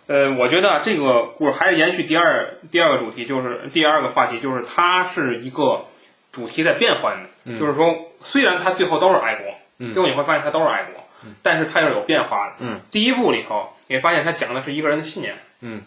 [0.06, 5.86] 呃，我觉得这个故事还是延续第二第二个主题，就是第二个话题，就是它是一个
[6.30, 7.58] 主题在变换的，嗯。
[7.58, 9.92] 就是说，虽然它最后都是爱国，嗯。
[9.92, 11.02] 最后你会发现它都是爱国，
[11.42, 12.52] 但是它是有变化的。
[12.58, 15.82] 嗯，第一部里头，你发现它讲的是一个人的信念，嗯，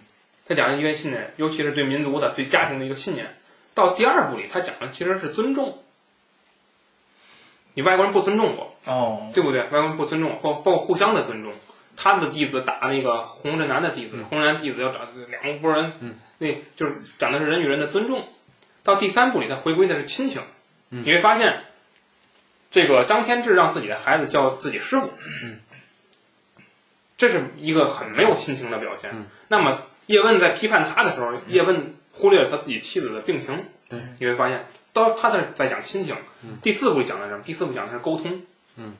[0.47, 3.35] 他讲的一个信念，尤其是对民族的、对家庭的一个信念。
[3.75, 5.77] 到第二部里，他讲的其实是尊重。
[7.77, 9.61] 你外国人不尊重我，哦，对不对？
[9.61, 11.53] 外国人不尊重，包包括互相的尊重。
[11.95, 18.25] 他们的弟子打那个洪震南的弟子，洪振南弟子要找两拨人，嗯，那就是讲的是人与人的尊重。
[18.83, 20.41] 到第三部里，他回归的是亲情。
[20.89, 21.65] 嗯你会发现，
[22.71, 25.11] 这个张天志让自己的孩子叫自己师傅，
[25.43, 25.59] 嗯，
[27.15, 29.11] 这是一个很没有亲情的表现。
[29.13, 33.65] 嗯那么叶问在批判他的时候，叶问忽略了他自己妻子的病情。
[33.89, 36.15] 对，你会发现，到他在在讲亲情。
[36.43, 36.57] 嗯。
[36.61, 37.43] 第四部讲的是什么？
[37.45, 38.41] 第四部讲的是沟通。
[38.77, 38.95] 嗯，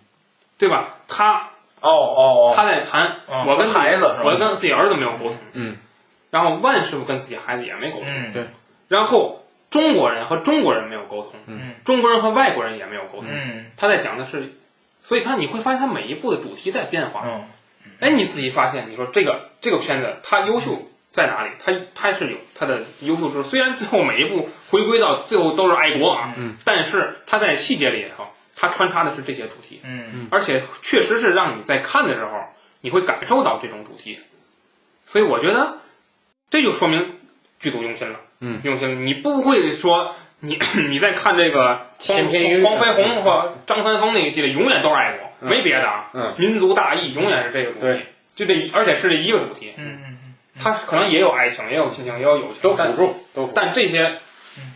[0.58, 0.98] 对吧？
[1.08, 1.50] 他
[1.82, 5.78] 哦哦哦，他在谈，嗯我跟孩子我跟自己儿子没有沟通，嗯，
[6.32, 8.34] 然后万师傅跟自己孩子也没沟通，嗯。
[8.34, 8.48] 对
[8.88, 11.76] 然后中国人和中国人没有沟通，嗯。
[11.86, 13.66] 中国人和外国人也没有沟通，嗯。
[13.78, 14.54] 他在讲的是，
[15.02, 17.44] 所以他你会发现他每一部的主题在变化，嗯
[18.00, 21.52] 哎，你自己发现，你说这个这个片子它优秀在哪里？
[21.58, 30.28] 他他是有他的优秀之处，虽然最后每一步回归到最后都是爱国啊，嗯，但是他在细节里头，他穿插的是这些主题，嗯。
[30.30, 32.44] 而且确实是让你在看的时候，
[32.82, 34.20] 你会感受到这种主题，
[35.06, 35.78] 所以我觉得
[36.50, 37.16] 这就说明
[37.60, 42.18] 剧组用心了，嗯，用心了，你不会说你你在看这个黄
[42.64, 45.50] 黄飞鸿或张三丰那个系列，永远都是爱国，嗯。
[45.50, 46.36] 没别的啊，嗯。
[46.38, 50.07] 民族大义永远是这个主题对，就这，而且是这一个主题，嗯
[50.58, 53.54] 嗯它可能也有爱情，也有亲情，也有友情，但都辅助，都辅助。
[53.56, 54.18] 但这些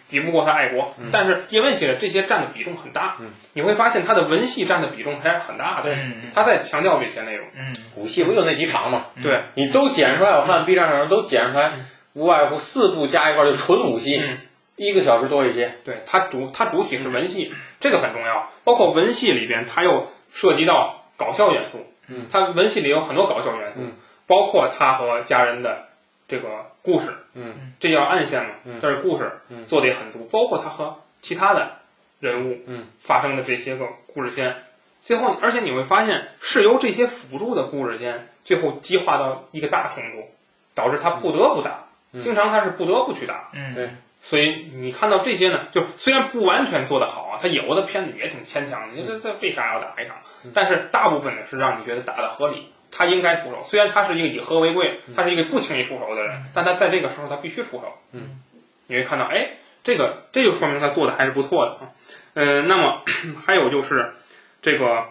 [0.08, 0.94] 抵不过他爱国。
[1.00, 5.91] 嗯但是叶问写的这些占的比重很大，嗯你会发现他的文戏占的比重还是很大的。
[5.94, 7.48] 嗯他在强调这些内容。
[7.58, 9.06] 嗯武戏不就那几场吗？
[9.24, 14.38] 对，你都剪出来，我看 B 站上都剪出来嗯，无外乎四部加一块儿就纯武戏，嗯，
[14.76, 15.80] 一个小时多一些。
[15.84, 18.52] 对，它主它主体是文戏，这个很重要。
[18.63, 21.88] 包括文戏里边，它又涉及到搞笑元素。
[22.08, 23.94] 嗯，它文戏里有很多搞笑元素，嗯
[24.32, 25.89] 包括他和家人的
[26.26, 26.48] 这个
[26.82, 27.08] 故事。
[27.34, 30.26] 嗯，这叫暗线嘛，嗯这是故事，嗯做的也很足。
[30.32, 31.80] 包括他和其他的
[32.22, 34.56] 人物，嗯，发生的这些个故事线，
[35.02, 40.30] 最后，而且你会发现是由这些辅助的故事线，最后激化到一个大程度，
[40.74, 41.84] 导致他不得不打。
[42.13, 43.50] 嗯经常他是不得不去打。
[43.54, 43.89] 嗯，对
[44.22, 50.15] 所以你看到这些呢，就虽然不完全做得好啊，他有的片子也挺牵强的，你这这为啥要打一场？
[50.54, 53.63] 但是大部分呢是让你觉得打得合理，他应该出手。
[53.63, 57.97] 虽然他是一个以和为贵，他是一个不轻易出手的人，但他在这个时候他必须出手。
[58.12, 58.41] 嗯，
[58.88, 59.51] 你会看到，哎，
[59.84, 61.89] 这个这就说明他做的还是不错的啊。
[62.34, 63.01] 呃，那么
[63.45, 64.13] 还有就是
[64.62, 65.06] 这个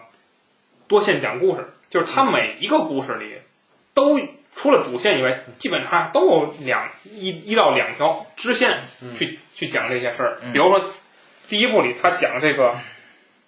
[0.87, 3.35] 多线讲故事，就是他每一个故事里
[3.93, 4.19] 都
[4.55, 8.81] 除了主线以外，基本上都有两一一到两条支线
[9.17, 10.37] 去、去讲这些事儿。
[10.41, 10.91] 嗯比如说
[11.47, 12.75] 第一部里他讲这个，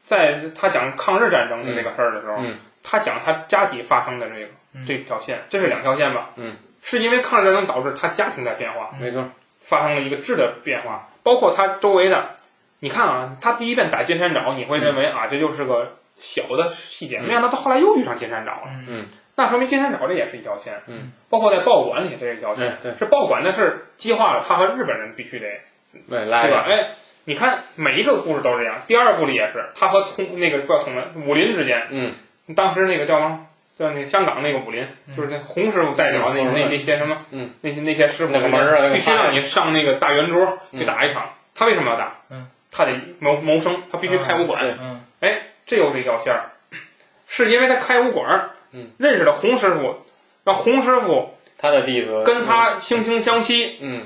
[0.03, 4.85] 在他讲抗日战争的这个事儿的时候，嗯他讲他家庭发生的这个、嗯。
[4.85, 6.31] 这条线，这是两条线吧？
[6.35, 9.29] 嗯，是因为抗日战争导致他家庭在变化，没错。
[9.61, 12.31] 发生了一个质的变化，包括他周围的，
[12.79, 19.05] 你看啊，他第一遍打金山找，你会认为啊，这就是个小的细节，嗯没想到他后来又遇上金山找了，嗯。
[19.35, 22.97] 那说明金山找这也是一条线，嗯，包括在报馆里这是一条线，对对。
[22.97, 25.61] 是报馆的事激化了他和日本人必须得，
[26.09, 26.65] 对，来吧？
[26.67, 26.89] 哎，
[27.23, 32.13] 你看每一个故事都是这样，第二部里也是，他和通那个叫什么武林之间，嗯，
[32.55, 33.47] 当时那个叫什么？
[33.79, 40.79] 叫那香港那个武林，就是那洪师傅代表那嗯那那些什么，嗯，那些那些师傅必须让你上那个大圆桌嗯。
[40.79, 41.31] 去打一场。
[41.55, 42.17] 他为什么要打？
[42.29, 44.77] 嗯，他得谋谋生，他必须开武馆。
[45.21, 46.51] 哎，这有这条线儿，
[47.27, 50.05] 是因为他开武馆，嗯，认识了洪师傅，
[50.43, 54.03] 让洪师傅他的弟子跟他惺惺相惜，嗯。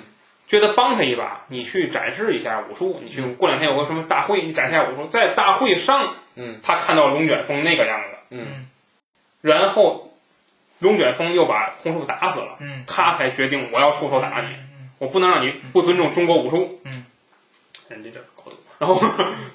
[0.47, 3.35] 觉得帮他一把，你去展示一下武术，你去嗯。
[3.35, 6.59] 过两天有个什么大会，你展示一下武术，在大会上，嗯。
[6.63, 8.67] 他看到龙卷风那个样子，嗯
[9.41, 10.11] 然后
[10.79, 14.55] 龙卷风又把洪师傅打死了，嗯他才决定我要出手打你，
[14.97, 16.79] 我不能让你不尊重中国武术。
[16.83, 17.05] 嗯，
[17.87, 18.57] 人家这高度。
[18.79, 19.01] 然后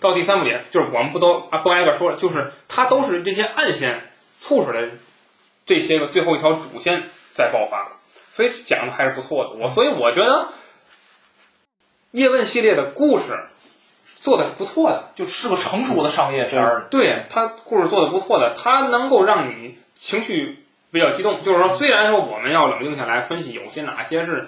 [0.00, 4.90] 到第三部点，就是我们不都啊不挨个说了，就是它都是这些暗线促使的
[5.64, 7.04] 这些个最后一条主线
[7.34, 7.98] 在爆发，
[8.32, 9.50] 所以讲的还是不错的。
[9.50, 10.48] 我所以我觉得
[12.10, 13.46] 叶问系列的故事
[14.22, 16.86] 做的是不错的，就是个成熟的商业片儿。
[16.90, 21.42] 对他故事做的不错的，他能够让你情绪比较激动。
[21.42, 24.46] 就是说，虽然说我们要冷静下来分析，有些哪些是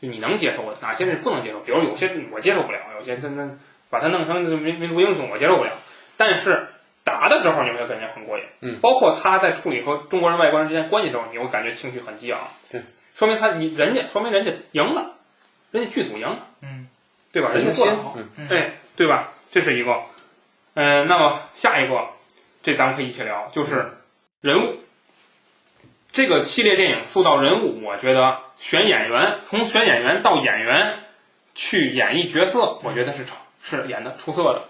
[0.00, 1.60] 你能接受的，哪些是不能接受。
[1.60, 3.58] 比如有些我接受不了，有些真真
[3.90, 5.72] 把它弄成民民族英雄，我接受不了。
[6.16, 6.68] 但是
[7.04, 12.38] 打的时候你会感觉很过瘾，嗯包括他在处理和中国人外国人之间关系的时候，你会感觉情绪很激昂，
[12.70, 12.82] 对，
[13.14, 15.12] 说明他你人家说明人家赢了，
[15.70, 16.77] 人家剧组赢了，嗯，
[17.32, 17.50] 对吧？
[17.52, 19.32] 人家做得好，嗯哎，对吧？
[19.50, 20.02] 这是一个，
[20.74, 22.08] 嗯、那么下一个，
[22.62, 23.92] 这咱们可以一起聊，就是
[24.40, 24.76] 人物。
[26.10, 31.00] 这个系列电影塑造人物，我觉得选演员，从选演员到演员
[31.54, 34.62] 去演绎角色，我觉得是成是演的出色的，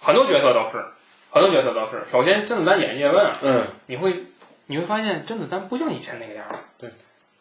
[0.00, 0.84] 很多角色都是，
[1.30, 2.04] 很多角色都是。
[2.10, 4.24] 首先，甄子丹演叶问啊，嗯，你会
[4.66, 6.90] 你会发现甄子丹不像以前那个样了，对，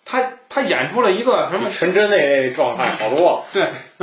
[0.09, 1.69] 他他演出了一个什么？
[1.69, 3.45] 陈真那状态好多。
[3.53, 3.69] 对，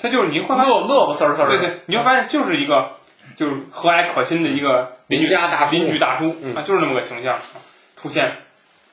[0.00, 1.58] 他就是你会发现乐乐不丝儿丝儿的。
[1.58, 2.92] 对对，你会发现就是一个
[3.34, 7.38] 就是和蔼可亲的一个邻居家大叔邻居大叔嗯啊，就是那么个形象
[7.96, 8.36] 出现，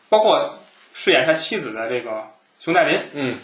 [0.09, 0.57] 包括
[0.93, 2.23] 饰演他妻子的这个
[2.59, 3.37] 熊黛林，嗯，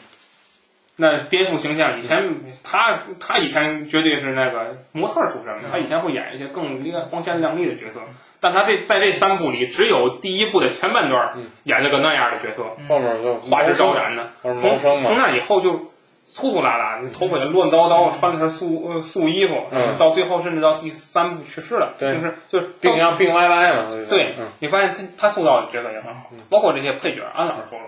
[0.95, 1.99] 那颠覆形象。
[1.99, 8.01] 以前他他以前绝对是那个模特出身，他以前会演一些更亮光鲜亮丽的角色，
[8.39, 14.29] 但他这在这三部里，只有第一部的前半段嗯演了个那样的角色，后面就花枝招展的。
[14.41, 15.91] 从从那以后就
[16.27, 23.87] 粗粗拉拉，头发也乱糟糟，穿的是素呃素衣服，嗯到最后甚至到第三部去世了，就是就是病样病歪歪嘛。
[24.09, 27.85] 对嗯，你发现他他塑造的角色也很好，包括这些配角，安老师说了，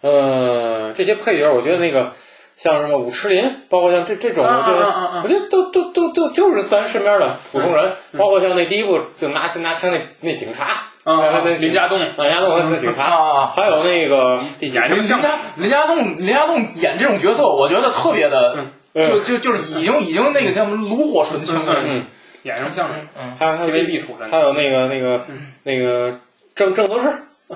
[0.00, 2.12] 呃，这些配角，我觉得那个
[2.56, 10.64] 像什么武痴林，包括像这这种，我觉得啊啊啊啊我觉得都都都都就是咱身边的普通人，包括像那第一部就拿拿枪那那警察，
[11.04, 18.56] 啊，那林家栋林家栋那警察，啊，还有那个演林家林家栋林家栋演这种角色，我觉得特别的，
[18.94, 21.82] 就就就是已经已经那个像炉火纯青了。
[21.84, 22.06] 嗯，
[22.44, 22.88] 演什么像
[23.18, 25.24] 嗯，还有还有那 TVB 出身还有那个那个
[25.64, 26.18] 那个
[26.54, 27.08] 郑郑则仕，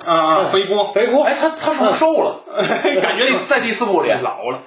[0.07, 2.41] 啊啊，飞波，肥锅，哎，他他是不是瘦了？
[3.01, 4.59] 感觉 在在第四部里，老了，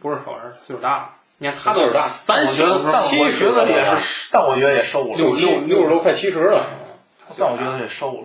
[0.00, 6.66] 不是手人，岁数大了，你看他都岁数大三十我觉得，但七十我觉得也是，但我觉得也瘦了，六六六十多快七十了。
[7.38, 8.24] 但我觉得也瘦了。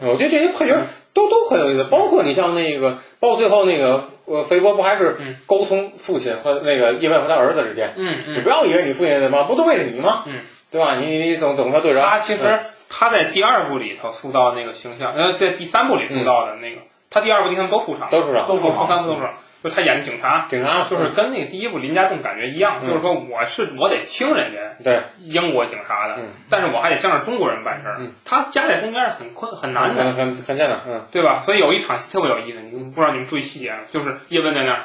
[0.00, 7.92] 我觉得这些配角都都很有意思，包括你像那个，包括最后那个呃，肥波不还是嗯沟通父亲和那个叶问和他儿子之间？
[7.96, 10.22] 嗯嗯，你不要以为你父亲怎么不都为了你吗？
[10.26, 10.38] 嗯，
[10.70, 10.94] 对吧？
[10.96, 19.34] 你你总总跟他对着，他其实他在第二部里头塑造那个形象，呃，在第三部里塑造的那个，他第二部、第三部都出场，都出场都出场，三部都出场。
[19.62, 27.96] 就他演的警察，警察就是跟那个第一部林家栋感觉一样，嗯就是说我是我得听人家对英国警察的，嗯但是我还得向着中国人办事儿。
[28.00, 31.42] 嗯他夹在中间是很困很难的，很很很艰难，嗯对吧？
[31.44, 34.04] 所以有一场戏特别有意思，你们不知道你们注意细节没有？
[34.04, 34.84] 就是叶问在那儿，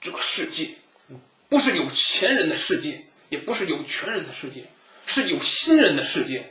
[0.00, 0.68] 这个世界
[1.48, 4.62] 不是有钱人的世界，也不是有权人的世界，
[5.04, 6.44] 是有心人的世界。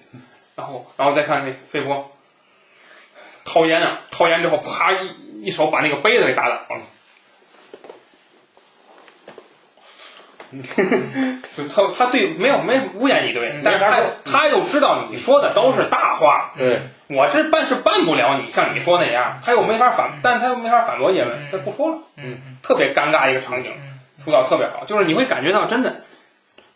[0.55, 2.11] 然后，然后再看那费波
[3.45, 6.81] 掏烟啊，掏烟之后，啪一一手把那个杯子给打倒了。
[11.75, 23.99] 他他对没有没无言以对，但是他他又知道你说的都是大话，对，我是办是办不了你像你说那样，他又没法反，但他又没法反驳叶问，他不说了，嗯特别尴尬一个场景，嗯。
[24.23, 26.01] 塑造特别好，就是你会感觉到真的，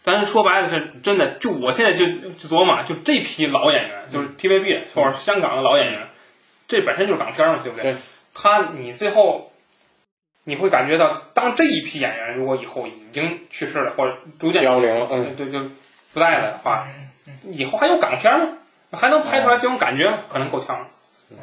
[0.02, 6.08] 咱说白了是真的，就我现在就就琢磨，就这批老演员，就是 TVB 或者香港的老演员，
[6.68, 7.94] 这本身就是港片嘛，对不对？
[7.94, 8.00] 对。
[8.36, 9.52] 他你最后
[10.46, 15.60] 你会感觉到，当这一批演员如果以后已经去世了，或者逐渐凋零了，嗯，对就
[16.14, 16.88] 不在了的话，
[17.44, 18.48] 以后还有港片吗？
[18.92, 20.20] 还能拍出来这种感觉吗？
[20.30, 20.88] 可能够呛。
[21.32, 21.38] 嗯。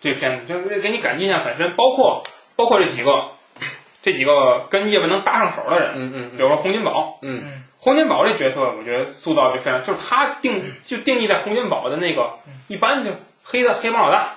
[0.00, 2.24] 这片子就是给你感印象很深，包括
[2.56, 3.30] 包括这几个
[4.02, 7.42] 这几个跟叶问能搭上手的人，嗯嗯比如说洪金宝，嗯。
[7.44, 7.62] 嗯。
[7.78, 12.34] 洪金宝这角色，我觉得塑造就非常，就是他定就定义在洪金宝的那个，
[12.68, 13.10] 一般就
[13.42, 14.36] 黑的黑帮老大，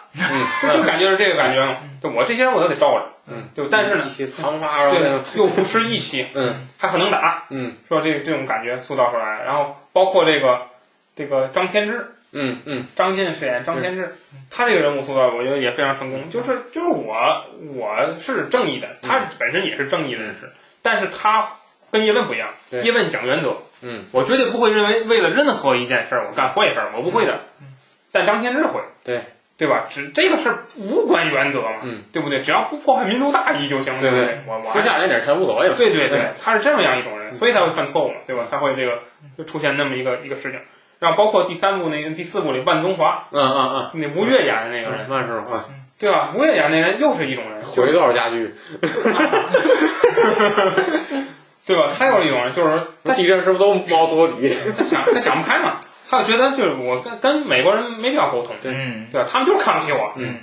[0.61, 1.77] 就 就感觉是这个感觉嘛。
[2.01, 4.05] 就我这些人我都得罩着，嗯，就但是呢，
[4.91, 9.43] 对，又不失义气，嗯还很能打，嗯说这这种感觉塑造出来。
[9.45, 10.61] 然后包括这个
[11.15, 14.15] 这个张天志，嗯嗯张晋饰演张天志，
[14.51, 16.29] 他这个人物塑造我觉得也非常成功。
[16.29, 21.47] 就是就是我我是正义的，他本身也是正义的人士，但是他
[21.91, 27.39] 跟叶问不一样，对叶问讲原则，嗯我绝对不会认为为了任何一件事儿我干坏事儿，我不会的。
[28.15, 29.21] 但张天志会，对
[29.57, 29.83] 对吧？
[29.89, 32.39] 只这个事儿无关原则嘛，嗯，对不对？
[32.39, 38.45] 只要不破坏民族大义就行，不对对我我私下那点钱无所谓嘛，对对对，他是这么样一种人，所以他会犯错误嘛，对吧？
[38.49, 38.99] 他会这个
[39.37, 40.59] 就出现那么一个一个事情。
[40.97, 45.65] 然后包括第三部那个第四部里万宗华，嗯嗯嗯那吴越演的那个嗯，人，万事话，
[45.99, 46.31] 对吧？
[46.33, 48.55] 吴越演那人又是一种人，毁多少家具？
[51.65, 51.91] 对吧？
[51.97, 54.55] 他又是一种人，就是他地震是不是都猫死我底？
[54.77, 59.07] 他想他想不开嘛，他就觉得就是我跟跟美国人没必要沟通，嗯。
[59.11, 59.27] 对吧？
[59.31, 60.39] 他们就是看不起我，嗯。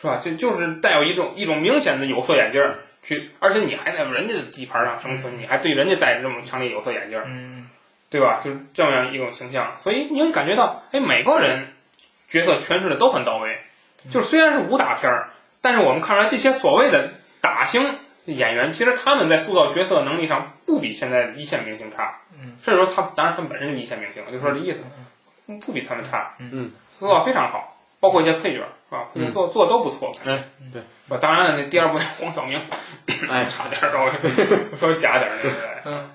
[0.00, 0.18] 是吧？
[0.22, 7.68] 就就是带有一种一种明显的有色眼镜儿去，而且你还在人家的地盘上生存，你还对人家戴着这么强烈有色眼镜儿，嗯。
[8.08, 8.40] 对吧？
[8.44, 11.68] 就是这么样一种形象，所以你会感觉到，哎，美国人
[12.28, 13.58] 角色诠释的都很到位。
[14.10, 15.30] 就是虽然是武打片儿，
[15.60, 17.98] 但是我们看出来这些所谓的打星
[18.34, 24.80] 演员，其实他们在塑造角色的能力上不比现在的一线明星差，嗯，甚至说他当然他们本身就是一线明星了，就说这意思，
[25.64, 28.58] 不比他们差，嗯，塑造非常好，包括一些配角
[28.88, 29.06] 是吧？
[29.14, 31.16] 配角做做的都不错，哎对，我？
[31.16, 32.60] 当然了，那第二部黄晓明
[33.28, 35.66] 哎， 差点儿稍微稍微假点儿，对不对？
[35.86, 36.10] 嗯，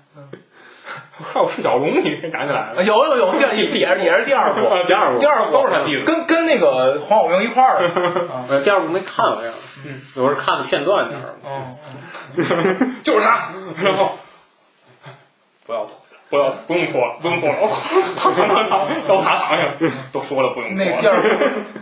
[1.34, 2.84] 还有释小龙，你给想起来了？
[2.84, 8.28] 有有有，第二也也是也是第二部，第二部第二部都是他弟子跟跟那个黄晓明一块儿的。
[8.50, 9.52] 呃，第二部没看好像，
[9.88, 11.36] 嗯，我是看的片段点儿。
[11.44, 11.78] 哦，
[13.04, 13.50] 就是他，
[13.84, 14.18] 然后
[15.66, 18.32] 不要脱，不要不用脱了，不用脱了，我操，
[19.08, 19.64] 到他躺下，
[20.12, 21.30] 都说了不用脱那个第二部，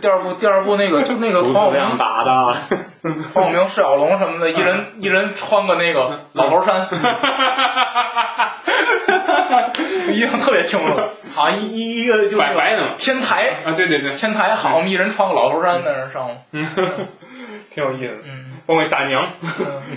[0.00, 2.54] 第二部，第二部那个就那个不黄晓明、打的，
[3.32, 6.86] 黄晓明、释小龙什么的，一人一人穿个那个老头衫，
[10.12, 10.92] 印象特别清楚。
[11.34, 12.90] 啊，一一一个就那个白白的嘛。
[12.96, 16.30] 天台，啊，对对对，天台好，我们一人穿个老头衫在那儿上。
[17.74, 18.14] 挺有意思。
[18.14, 18.20] 的。
[18.24, 18.52] 嗯。
[18.66, 19.32] 包括大娘，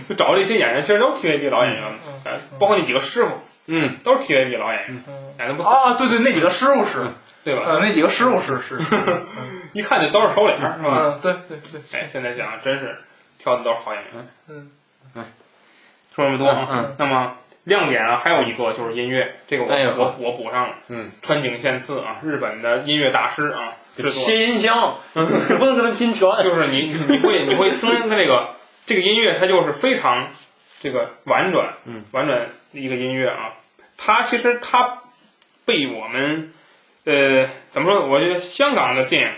[0.10, 1.84] 就找了一些演员，其实都是 TVB 老演员，
[2.24, 3.30] 呃包括那几个师傅
[3.68, 5.34] 嗯，都是 TVB 老演员，嗯。
[5.40, 7.06] 演的不错，啊，对对，那几个师傅是，
[7.44, 7.64] 对吧？
[7.68, 8.96] 呃，那几个师傅是是，是
[9.74, 10.98] 一看就都是熟脸儿，是吧？
[11.02, 12.98] 嗯，对对对，哎，现在想真是
[13.38, 14.28] 挑的都是好演员。
[14.48, 14.72] 嗯。
[15.16, 15.24] 哎，
[16.16, 20.76] 说这么多啊，嗯那么亮点啊，还有一个就是音乐，这个我、我我补上了。
[20.88, 23.76] 嗯，川井宪次啊，日本的音乐大师啊，
[24.10, 25.22] 切音箱， 不
[25.66, 26.30] 能跟他拼全。
[26.44, 28.56] 就是你你会你会听他这个
[28.86, 30.30] 这个音乐，它就是非常
[30.80, 33.54] 这个婉转，嗯，婉转的一个音乐啊。
[33.98, 35.04] 它其实它
[35.66, 36.54] 被我们
[37.06, 38.08] 呃怎么说？
[38.08, 39.34] 我觉得香港的电影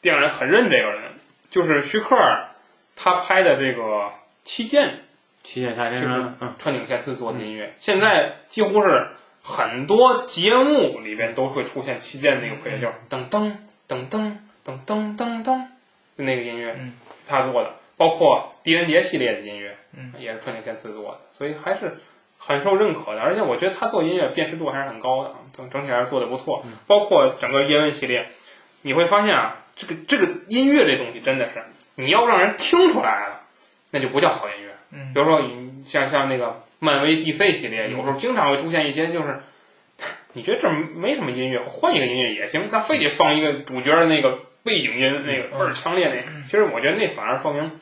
[0.00, 1.02] 电影人很认这个人，
[1.48, 2.48] 就是徐克儿
[2.96, 3.82] 他拍的这个
[4.44, 4.88] 《七剑》，
[5.42, 6.24] 七剑下天就是
[6.58, 9.08] 川井宪次做的音乐，现在几乎是
[9.42, 13.56] 很多节目里边都会出现《七剑》那个配乐，噔噔
[13.88, 15.66] 噔噔噔噔噔噔，
[16.16, 16.94] 就那个音乐，嗯。
[17.26, 20.12] 他做的，包括狄仁杰系列的音乐，嗯。
[20.18, 21.98] 也是川井宪次做的，所以还是
[22.46, 23.20] 很受认可的。
[23.20, 26.64] 而且我觉得他做音乐辨识度还是很高的，啊，整整体还是做的不错。
[26.86, 28.28] 包括整个叶问系列，
[28.82, 31.64] 你会发现啊，这个这个音乐这东西真的是，
[31.94, 33.40] 你要让人听出来了，
[33.90, 34.70] 那就不叫好音乐。
[34.90, 39.40] 嗯比如说你像像那个漫威 DC 系列，有时候经常会出现一些就是，
[40.34, 47.80] 你觉得这没什么音乐，换一个音乐也行，他非得放一个主角的那个背景音，那个倍儿强烈那，其实我觉得那反而说明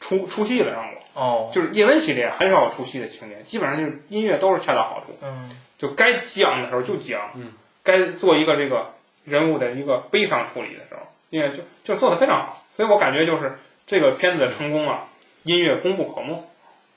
[0.00, 5.50] 出出戏了让我，哦，就是叶问系列很少有出戏的情节，基本上就是音乐都是恰到好处，嗯。
[5.78, 7.52] 就该讲的时候就讲，嗯，
[7.82, 8.94] 该做一个这个
[9.24, 15.04] 人物的一个悲伤处理的时候，音乐就就做的非常好，所以我感觉就是这个片子的成功啊，
[15.42, 16.42] 音乐功不可没，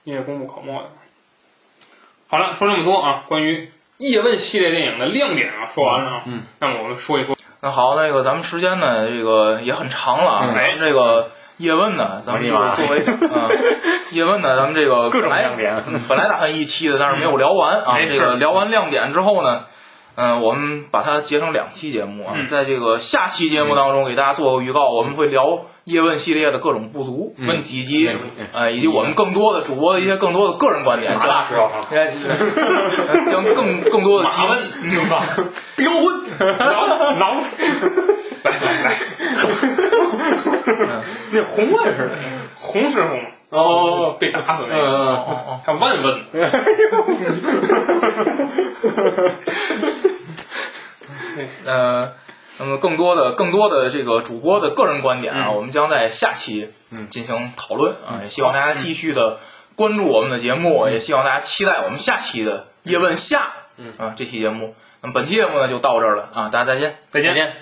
[0.05, 0.89] 音乐功不可没的。
[2.28, 10.45] 好了，说这么多啊，关于叶问系列电影的亮点啊，说完了啊，嗯，那么我们说一说，那好，那个咱们时间呢，这个也很长了啊。
[10.47, 10.53] 嗯。
[10.53, 12.99] 们这个叶问呢，咱们就是作为
[13.34, 13.49] 啊，
[14.12, 17.93] 叶问呢，咱们这个各种本来亮点嗯本来打算一期的，但是没有聊完啊。
[17.95, 19.66] 哎这个聊完亮点之后呢，
[20.16, 28.10] 嗯，我们把它截成两期节目啊，嗯在这个下期节目当中给大家做个预告，我们会聊叶问系列的各种不足、嗯问题以及
[28.53, 31.70] 呃以及我们更多的主播的一些更多的个人观点，马大师啊，
[33.30, 34.57] 将 将更更多的提问
[34.89, 35.26] 对吧？
[35.76, 36.03] 标婚，
[36.57, 36.86] 老
[37.16, 37.34] 老，
[38.43, 38.95] 来来来，
[41.32, 42.15] 那红问似的。
[42.55, 46.24] 红师傅嘛，哦，被打死那嗯个，哦哦哦还万问，
[51.65, 52.13] 呃，
[52.59, 59.39] 那么更多的、更多的这个主播的个人观点啊，嗯我们将在下期嗯进行讨论啊，也希望大家继续的
[59.76, 64.76] 关注我们的节目，也希望大家期待我们下期的叶问下嗯啊这期节目。
[65.01, 66.97] 那么本期节目呢就到这儿了啊，大家再见。
[67.09, 67.36] 再见再。
[67.36, 67.53] 见。